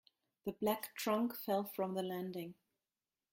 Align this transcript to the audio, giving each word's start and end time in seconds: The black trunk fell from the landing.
The 0.45 0.53
black 0.53 0.95
trunk 0.95 1.35
fell 1.35 1.63
from 1.63 1.93
the 1.93 2.01
landing. 2.01 2.55